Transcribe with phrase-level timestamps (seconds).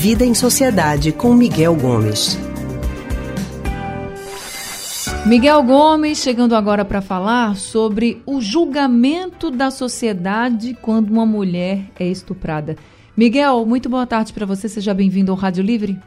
[0.00, 2.38] Vida em Sociedade com Miguel Gomes.
[5.26, 12.06] Miguel Gomes chegando agora para falar sobre o julgamento da sociedade quando uma mulher é
[12.06, 12.76] estuprada.
[13.16, 14.68] Miguel, muito boa tarde para você.
[14.68, 15.98] Seja bem-vindo ao Rádio Livre.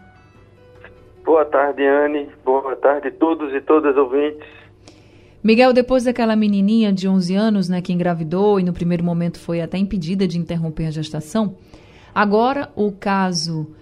[1.26, 2.30] Boa tarde, Anne.
[2.46, 4.48] Boa tarde a todos e todas ouvintes.
[5.44, 9.60] Miguel, depois daquela menininha de 11 anos, né, que engravidou e no primeiro momento foi
[9.60, 11.58] até impedida de interromper a gestação,
[12.16, 13.76] agora o caso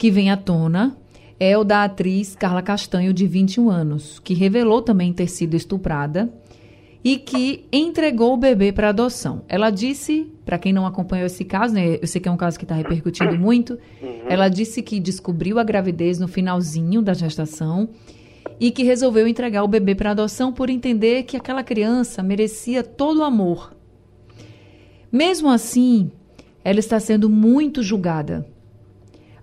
[0.00, 0.96] que vem à tona
[1.38, 6.32] é o da atriz Carla Castanho, de 21 anos, que revelou também ter sido estuprada
[7.04, 9.42] e que entregou o bebê para adoção.
[9.46, 12.58] Ela disse, para quem não acompanhou esse caso, né, eu sei que é um caso
[12.58, 14.22] que está repercutindo muito, uhum.
[14.26, 17.90] ela disse que descobriu a gravidez no finalzinho da gestação
[18.58, 23.18] e que resolveu entregar o bebê para adoção por entender que aquela criança merecia todo
[23.18, 23.76] o amor.
[25.12, 26.10] Mesmo assim,
[26.64, 28.46] ela está sendo muito julgada.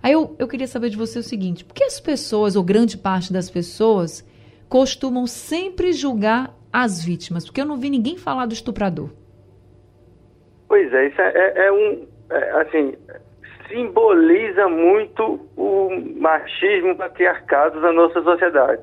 [0.02, 2.96] Aí eu, eu queria saber de você o seguinte: por que as pessoas, ou grande
[2.96, 4.24] parte das pessoas,
[4.68, 7.44] costumam sempre julgar as vítimas?
[7.44, 9.10] Porque eu não vi ninguém falar do estuprador.
[10.68, 12.06] Pois é, isso é, é, é um.
[12.30, 12.94] É, assim,
[13.68, 18.82] simboliza muito o machismo patriarcado da nossa sociedade,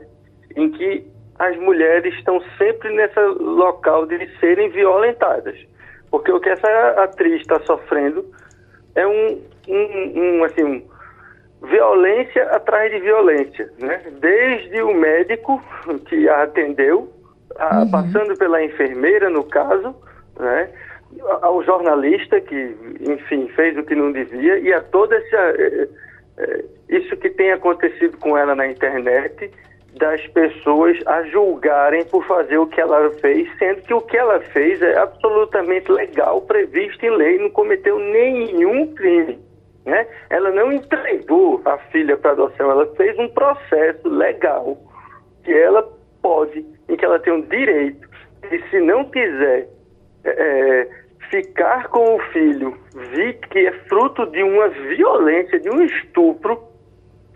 [0.55, 1.05] em que
[1.37, 5.57] as mulheres estão sempre nesse local de serem violentadas.
[6.09, 8.25] Porque o que essa atriz está sofrendo
[8.95, 10.83] é um, um, um assim, um,
[11.65, 14.01] violência atrás de violência, né?
[14.19, 15.61] Desde o médico
[16.07, 17.09] que a atendeu,
[17.57, 17.91] a, uhum.
[17.91, 19.95] passando pela enfermeira, no caso,
[20.39, 20.69] né?
[21.41, 25.87] Ao jornalista que, enfim, fez o que não devia e a toda essa é,
[26.37, 29.51] é, isso que tem acontecido com ela na internet,
[29.97, 34.39] das pessoas a julgarem por fazer o que ela fez, sendo que o que ela
[34.41, 39.39] fez é absolutamente legal, previsto em lei, não cometeu nenhum crime.
[39.85, 40.07] Né?
[40.29, 44.77] Ela não entregou a filha para adoção, ela fez um processo legal
[45.43, 45.87] que ela
[46.21, 48.09] pode, em que ela tem um direito,
[48.51, 49.67] e se não quiser
[50.23, 50.89] é, é,
[51.29, 52.75] ficar com o filho,
[53.51, 56.59] que é fruto de uma violência, de um estupro,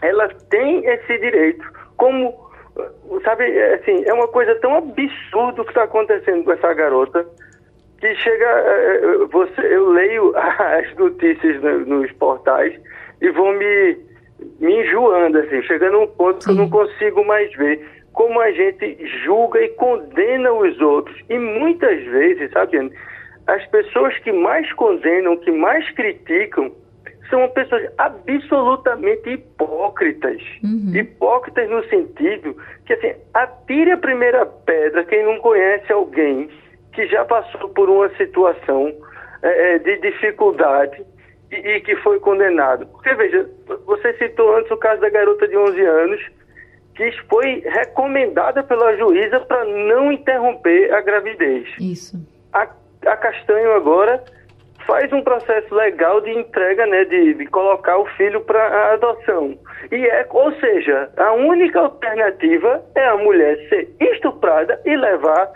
[0.02, 1.64] ela tem esse direito.
[1.98, 2.50] Como,
[3.24, 7.28] sabe, é, assim, é uma coisa tão absurda o que está acontecendo com essa garota
[8.00, 12.74] que chega, é, é, você, eu leio as notícias nos portais
[13.22, 13.98] e vão me,
[14.60, 18.52] me enjoando, assim, chegando a um ponto que eu não consigo mais ver como a
[18.52, 21.18] gente julga e condena os outros.
[21.30, 22.92] E muitas vezes, sabe,
[23.48, 26.72] as pessoas que mais condenam, que mais criticam,
[27.30, 30.42] são pessoas absolutamente hipócritas.
[30.64, 30.96] Uhum.
[30.96, 32.56] Hipócritas no sentido
[32.86, 36.50] que, assim, atire a primeira pedra quem não conhece alguém
[37.00, 38.94] que já passou por uma situação
[39.42, 41.02] é, é, de dificuldade
[41.50, 42.86] e, e, que foi condenado.
[42.88, 43.50] Porque, veja,
[43.86, 46.22] você citou antes o caso da garota de 11 anos,
[46.96, 51.70] que foi recomendada pela juíza para não interromper a gravidez.
[51.80, 52.18] Isso.
[52.52, 52.68] A,
[53.06, 54.22] a Castanho agora
[54.86, 59.58] faz um processo legal de entrega, né, de, de colocar o filho para adoção.
[59.90, 65.50] E é, ou seja, a única alternativa é a mulher ser estuprada e levar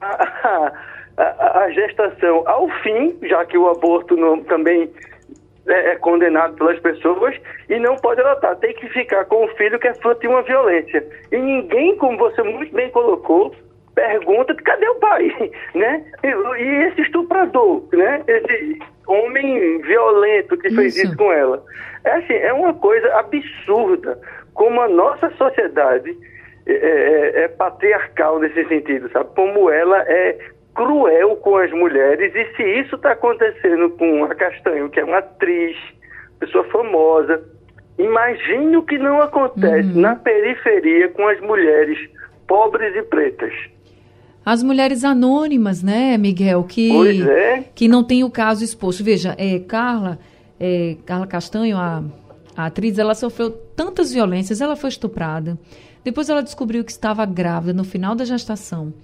[0.00, 0.72] a,
[1.16, 4.90] a, a, gestação ao fim, já que o aborto não, também
[5.66, 7.34] é, é, condenado pelas pessoas,
[7.68, 10.42] e não pode adotar, tem que ficar com o filho que é fruto de uma
[10.42, 11.04] violência.
[11.32, 13.54] E ninguém, como você muito bem colocou,
[13.94, 15.34] pergunta cadê o pai,
[15.74, 16.04] né?
[16.22, 18.22] E, e esse estuprador, né?
[18.26, 21.06] Esse homem violento que fez isso.
[21.06, 21.64] isso com ela.
[22.04, 24.18] É assim, é uma coisa absurda
[24.54, 26.16] como a nossa sociedade
[26.66, 29.30] é, é, é, patriarcal nesse sentido, sabe?
[29.34, 30.38] Como ela é
[30.74, 35.18] cruel com as mulheres e se isso está acontecendo com a Castanho, que é uma
[35.18, 35.76] atriz,
[36.38, 37.42] pessoa famosa,
[37.98, 40.00] imagine o que não acontece uhum.
[40.00, 41.98] na periferia com as mulheres
[42.46, 43.54] pobres e pretas.
[44.44, 47.64] As mulheres anônimas, né, Miguel, que, é.
[47.74, 49.02] que não tem o caso exposto.
[49.02, 50.18] Veja, é, Carla,
[50.60, 52.04] é, Carla Castanho, a,
[52.56, 55.58] a atriz, ela sofreu tantas violências, ela foi estuprada,
[56.06, 58.94] depois ela descobriu que estava grávida no final da gestação.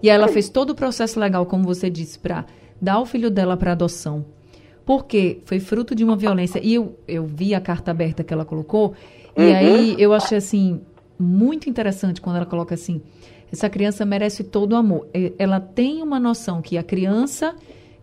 [0.00, 2.46] E aí ela fez todo o processo legal, como você disse, para
[2.80, 4.24] dar o filho dela para adoção.
[4.86, 6.60] Porque foi fruto de uma violência.
[6.62, 8.94] E eu, eu vi a carta aberta que ela colocou.
[9.36, 9.56] E uhum.
[9.56, 10.80] aí eu achei assim
[11.18, 13.02] muito interessante quando ela coloca assim:
[13.52, 15.08] essa criança merece todo o amor.
[15.36, 17.56] Ela tem uma noção que a criança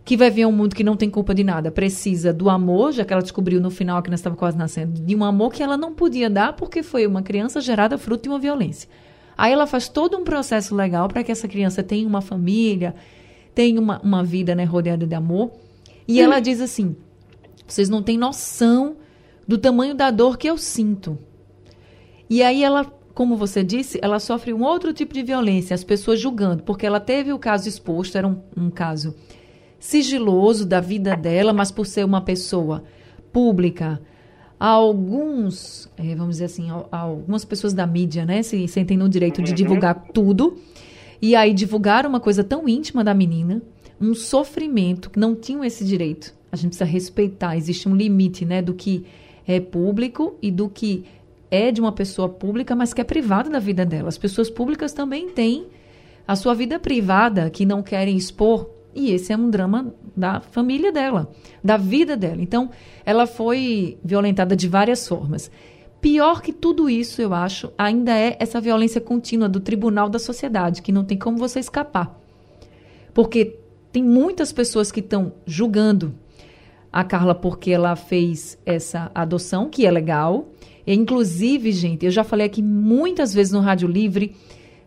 [0.04, 3.04] que vai ver um mundo que não tem culpa de nada, precisa do amor, já
[3.04, 5.76] que ela descobriu no final que nós estava quase nascendo, de um amor que ela
[5.76, 8.88] não podia dar porque foi uma criança gerada fruto de uma violência.
[9.36, 12.94] Aí ela faz todo um processo legal para que essa criança tenha uma família,
[13.54, 15.50] tenha uma, uma vida né, rodeada de amor.
[16.06, 16.96] E ela diz assim:
[17.66, 18.96] vocês não têm noção
[19.46, 21.18] do tamanho da dor que eu sinto.
[22.28, 26.20] E aí ela, como você disse, ela sofre um outro tipo de violência, as pessoas
[26.20, 29.14] julgando, porque ela teve o caso exposto, era um, um caso
[29.80, 32.84] sigiloso da vida dela, mas por ser uma pessoa
[33.32, 34.00] pública,
[34.58, 39.50] alguns, é, vamos dizer assim, algumas pessoas da mídia, né, se sentem no direito de
[39.50, 39.56] uhum.
[39.56, 40.58] divulgar tudo.
[41.20, 43.62] E aí divulgaram uma coisa tão íntima da menina,
[43.98, 46.34] um sofrimento que não tinham esse direito.
[46.52, 49.06] A gente precisa respeitar, existe um limite, né, do que
[49.46, 51.04] é público e do que
[51.50, 54.08] é de uma pessoa pública, mas que é privada da vida dela.
[54.08, 55.66] As pessoas públicas também têm
[56.28, 60.90] a sua vida privada que não querem expor, e esse é um drama da família
[60.92, 61.30] dela,
[61.62, 62.40] da vida dela.
[62.40, 62.70] Então,
[63.04, 65.50] ela foi violentada de várias formas.
[66.00, 70.82] Pior que tudo isso, eu acho, ainda é essa violência contínua do tribunal da sociedade,
[70.82, 72.18] que não tem como você escapar.
[73.12, 73.58] Porque
[73.92, 76.14] tem muitas pessoas que estão julgando
[76.92, 80.48] a Carla porque ela fez essa adoção, que é legal.
[80.86, 84.34] E, inclusive, gente, eu já falei aqui muitas vezes no Rádio Livre,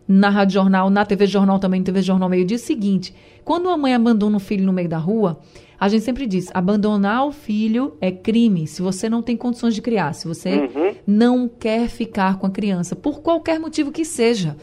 [0.06, 3.14] na Rádio Jornal, na TV Jornal também, na TV Jornal Meio Dia, seguinte:
[3.44, 5.38] quando uma mãe abandona um filho no meio da rua,
[5.78, 9.82] a gente sempre diz: abandonar o filho é crime se você não tem condições de
[9.82, 10.94] criar, se você uhum.
[11.06, 14.56] não quer ficar com a criança, por qualquer motivo que seja.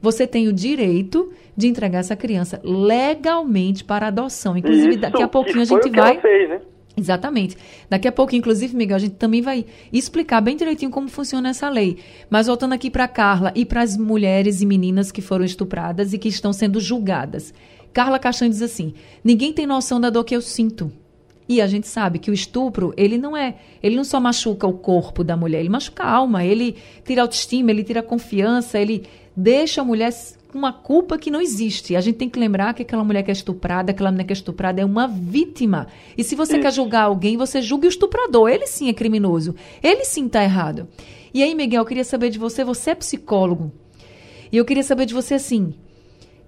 [0.00, 4.56] Você tem o direito de entregar essa criança legalmente para adoção.
[4.56, 6.20] Inclusive, Isso, daqui a pouquinho a gente vai.
[6.20, 6.60] Fez, né?
[6.96, 7.56] Exatamente.
[7.90, 11.68] Daqui a pouco, inclusive, Miguel, a gente também vai explicar bem direitinho como funciona essa
[11.68, 11.98] lei.
[12.30, 16.18] Mas voltando aqui para Carla e para as mulheres e meninas que foram estupradas e
[16.18, 17.52] que estão sendo julgadas.
[17.92, 20.90] Carla Castanho diz assim: ninguém tem noção da dor que eu sinto.
[21.48, 24.72] E a gente sabe que o estupro, ele não é, ele não só machuca o
[24.72, 29.06] corpo da mulher, ele machuca a alma, ele tira autoestima, ele tira confiança, ele
[29.36, 30.12] deixa a mulher
[30.56, 31.94] com uma culpa que não existe.
[31.94, 34.34] A gente tem que lembrar que aquela mulher que é estuprada, aquela mulher que é
[34.34, 35.86] estuprada é uma vítima.
[36.16, 36.62] E se você Isso.
[36.62, 38.48] quer julgar alguém, você julgue o estuprador.
[38.48, 39.54] Ele sim é criminoso.
[39.82, 40.88] Ele sim está errado.
[41.34, 43.70] E aí, Miguel, eu queria saber de você, você é psicólogo.
[44.50, 45.74] E eu queria saber de você assim,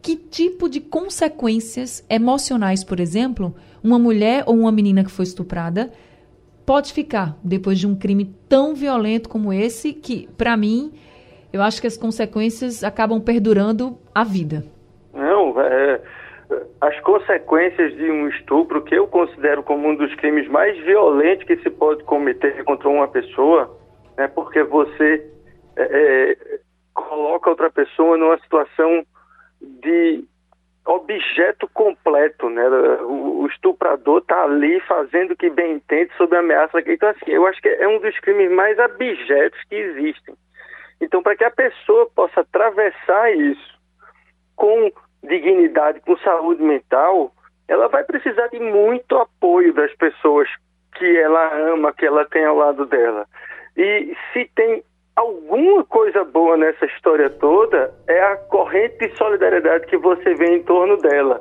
[0.01, 5.93] que tipo de consequências emocionais, por exemplo, uma mulher ou uma menina que foi estuprada
[6.65, 10.93] pode ficar depois de um crime tão violento como esse, que, para mim,
[11.53, 14.65] eu acho que as consequências acabam perdurando a vida.
[15.13, 16.01] Não, é,
[16.81, 21.57] as consequências de um estupro, que eu considero como um dos crimes mais violentos que
[21.59, 23.77] se pode cometer contra uma pessoa,
[24.17, 25.27] é porque você
[25.77, 26.59] é, é,
[26.95, 29.05] coloca outra pessoa numa situação
[29.61, 30.25] de
[30.87, 32.67] objeto completo, né?
[33.03, 36.81] O, estuprador está ali fazendo o que bem entende sob ameaça.
[36.87, 40.35] Então, assim, eu acho que é um dos crimes mais abjetos que existem.
[41.01, 43.79] Então, para que a pessoa possa atravessar isso
[44.57, 44.91] com
[45.23, 47.33] dignidade, com saúde mental,
[47.69, 50.49] ela vai precisar de muito apoio das pessoas
[50.97, 53.27] que ela ama, que ela tem ao lado dela.
[53.77, 54.83] E se tem
[55.15, 60.63] alguma coisa boa nessa história toda, é a corrente de solidariedade que você vê em
[60.63, 61.41] torno dela,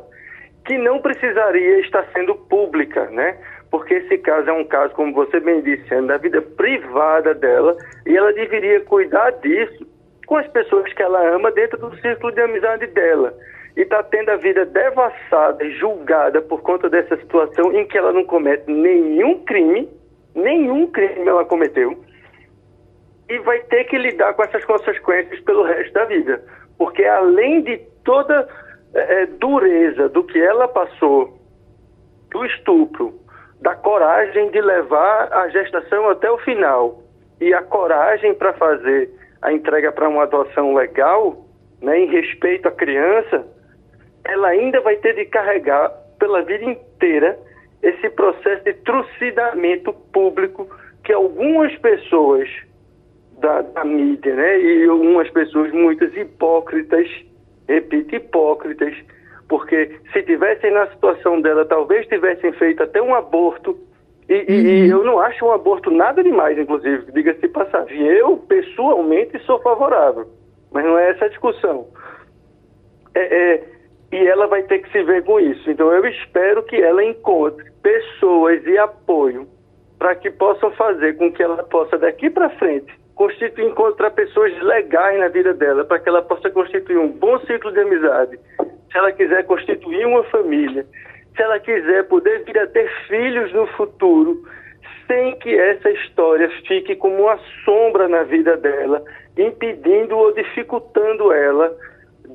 [0.65, 3.39] que não precisaria estar sendo pública, né?
[3.77, 7.77] Porque esse caso é um caso, como você bem disse, é da vida privada dela
[8.07, 9.85] e ela deveria cuidar disso
[10.25, 13.35] com as pessoas que ela ama dentro do círculo de amizade dela.
[13.75, 18.11] E está tendo a vida devassada e julgada por conta dessa situação em que ela
[18.11, 19.87] não comete nenhum crime,
[20.33, 22.03] nenhum crime ela cometeu,
[23.29, 26.43] e vai ter que lidar com essas consequências pelo resto da vida.
[26.79, 28.49] Porque além de toda
[28.95, 31.37] é, dureza do que ela passou,
[32.31, 33.26] do estupro,
[33.61, 37.03] da coragem de levar a gestação até o final.
[37.39, 39.09] E a coragem para fazer
[39.41, 41.45] a entrega para uma adoção legal,
[41.81, 43.45] né, em respeito à criança,
[44.25, 47.37] ela ainda vai ter de carregar pela vida inteira
[47.81, 50.67] esse processo de trucidamento público
[51.03, 52.49] que algumas pessoas
[53.39, 57.07] da, da mídia, né, e algumas pessoas muitas hipócritas,
[57.67, 58.95] repito, hipócritas,
[59.47, 63.77] porque se tivessem na situação dela, talvez tivessem feito até um aborto.
[64.27, 64.45] E, uhum.
[64.49, 68.01] e eu não acho um aborto nada demais, inclusive, diga-se de passagem.
[68.05, 70.27] Eu, pessoalmente, sou favorável,
[70.71, 71.87] mas não é essa a discussão.
[73.15, 73.63] É, é,
[74.11, 75.69] e ela vai ter que se ver com isso.
[75.69, 79.47] Então, eu espero que ela encontre pessoas e apoio
[79.97, 85.19] para que possam fazer com que ela possa, daqui para frente, constituir, encontrar pessoas legais
[85.19, 88.39] na vida dela, para que ela possa constituir um bom ciclo de amizade,
[88.91, 90.85] se ela quiser constituir uma família,
[91.35, 94.43] se ela quiser poder vir a ter filhos no futuro,
[95.07, 99.03] sem que essa história fique como uma sombra na vida dela,
[99.37, 101.75] impedindo ou dificultando ela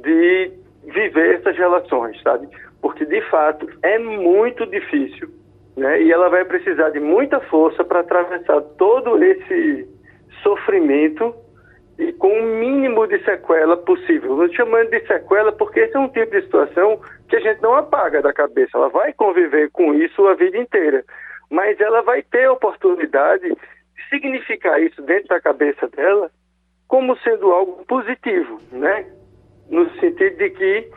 [0.02, 0.50] de
[0.84, 2.48] viver essas relações, sabe?
[2.80, 5.28] Porque de fato é muito difícil
[5.76, 6.02] Né?
[6.02, 9.88] E ela vai precisar de muita força para atravessar todo esse
[10.42, 11.34] sofrimento
[11.98, 14.36] e com o mínimo de sequela possível.
[14.36, 17.74] Não chamando de sequela porque esse é um tipo de situação que a gente não
[17.76, 18.76] apaga da cabeça.
[18.76, 21.04] Ela vai conviver com isso a vida inteira.
[21.50, 26.30] Mas ela vai ter a oportunidade de significar isso dentro da cabeça dela
[26.88, 29.06] como sendo algo positivo, né?
[29.70, 30.90] No sentido de que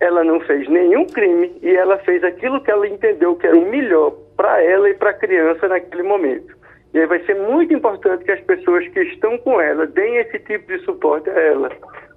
[0.00, 3.70] ela não fez nenhum crime e ela fez aquilo que ela entendeu que era o
[3.70, 6.56] melhor para ela e para a criança naquele momento.
[6.94, 10.38] E aí vai ser muito importante que as pessoas que estão com ela deem esse
[10.40, 11.70] tipo de suporte a ela,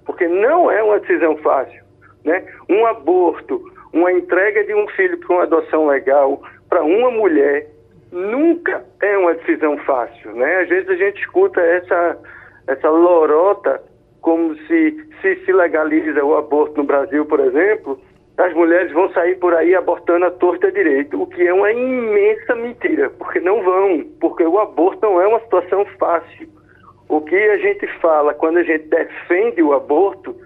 [0.04, 1.82] porque não é uma decisão fácil.
[2.24, 2.44] Né?
[2.68, 7.68] Um aborto, uma entrega de um filho para uma adoção legal, para uma mulher,
[8.12, 10.32] nunca é uma decisão fácil.
[10.32, 10.60] Né?
[10.60, 12.18] Às vezes a gente escuta essa,
[12.66, 13.80] essa lorota
[14.20, 17.98] como se, se se legaliza o aborto no Brasil, por exemplo,
[18.38, 22.54] as mulheres vão sair por aí abortando a torta direito, o que é uma imensa
[22.54, 26.46] mentira, porque não vão, porque o aborto não é uma situação fácil.
[27.08, 30.36] O que a gente fala quando a gente defende o aborto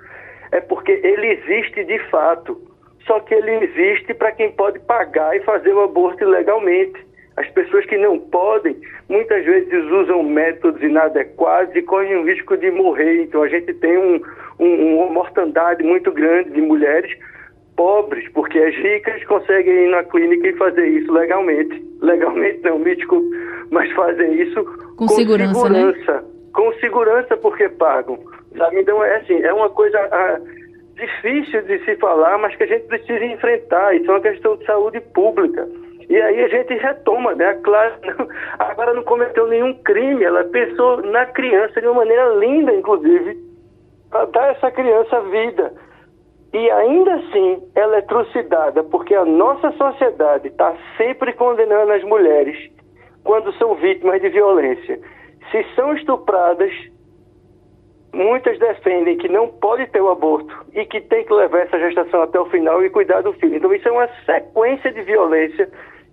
[0.52, 2.61] é porque ele existe de fato,
[3.06, 7.09] só que ele existe para quem pode pagar e fazer o aborto legalmente.
[7.37, 8.76] As pessoas que não podem,
[9.09, 13.23] muitas vezes usam métodos inadequados e correm o risco de morrer.
[13.23, 14.20] Então a gente tem um,
[14.59, 17.16] um, uma mortandade muito grande de mulheres
[17.81, 21.83] pobres, porque as ricas conseguem ir na clínica e fazer isso legalmente.
[22.03, 23.27] Legalmente não, me desculpe,
[23.71, 24.63] mas fazem isso
[24.99, 26.25] com, com segurança, segurança né?
[26.53, 28.19] com segurança porque pagam.
[28.55, 28.81] Sabe?
[28.83, 30.39] Então é assim, é uma coisa ah,
[30.95, 33.97] difícil de se falar, mas que a gente precisa enfrentar.
[33.97, 35.67] Isso é uma questão de saúde pública.
[36.11, 37.47] E aí a gente retoma, né?
[37.47, 42.35] A Clara não, agora não cometeu nenhum crime, ela pensou na criança de uma maneira
[42.35, 43.39] linda, inclusive,
[44.11, 45.73] para dar essa criança vida.
[46.52, 52.71] E ainda assim ela é trucidada, porque a nossa sociedade está sempre condenando as mulheres
[53.23, 54.99] quando são vítimas de violência.
[55.50, 56.73] Se são estupradas,
[58.12, 62.23] muitas defendem que não pode ter o aborto e que tem que levar essa gestação
[62.23, 63.57] até o final e cuidar do filho.
[63.57, 65.71] Então isso é uma sequência de violência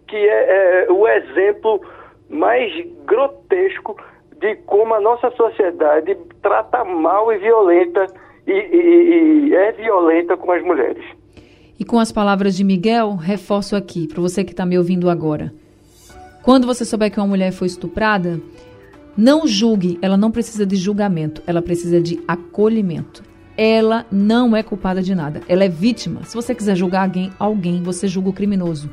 [0.07, 1.81] que é, é o exemplo
[2.29, 2.71] mais
[3.05, 3.97] grotesco
[4.39, 8.05] de como a nossa sociedade trata mal e violenta
[8.47, 11.03] e, e, e é violenta com as mulheres.
[11.79, 15.53] E com as palavras de Miguel, reforço aqui, para você que está me ouvindo agora.
[16.41, 18.41] Quando você souber que uma mulher foi estuprada,
[19.15, 23.21] não julgue, ela não precisa de julgamento, ela precisa de acolhimento.
[23.57, 26.23] Ela não é culpada de nada, ela é vítima.
[26.23, 28.89] Se você quiser julgar alguém, alguém, você julga o criminoso.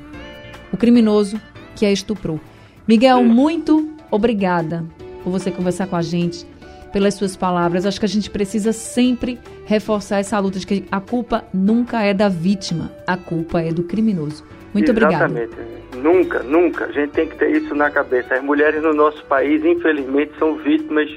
[0.72, 1.40] O criminoso
[1.76, 2.40] que a estuprou.
[2.88, 4.84] Miguel, muito obrigada
[5.22, 6.46] por você conversar com a gente
[6.94, 7.84] pelas suas palavras.
[7.84, 12.14] Acho que a gente precisa sempre reforçar essa luta de que a culpa nunca é
[12.14, 14.46] da vítima, a culpa é do criminoso.
[14.72, 14.92] Muito.
[14.92, 15.52] Exatamente.
[15.96, 16.84] Nunca, nunca.
[16.84, 18.36] A gente tem que ter isso na cabeça.
[18.36, 21.10] As mulheres no nosso país, infelizmente, são vítimas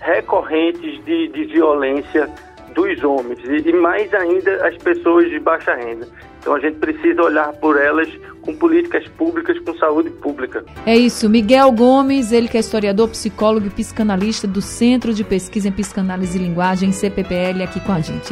[0.00, 2.28] recorrentes de, de violência
[2.74, 6.08] dos homens e, e mais ainda as pessoas de baixa renda.
[6.48, 8.08] Então a gente precisa olhar por elas
[8.40, 10.64] com políticas públicas, com saúde pública.
[10.86, 11.28] É isso.
[11.28, 16.38] Miguel Gomes, ele que é historiador, psicólogo e psicanalista do Centro de Pesquisa em Psicanálise
[16.38, 18.26] e Linguagem, CPPL, aqui com a gente.